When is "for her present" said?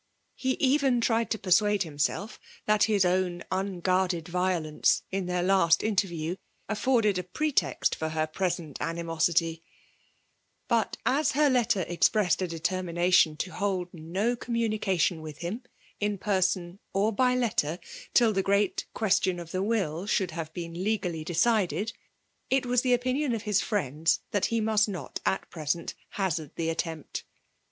7.93-8.79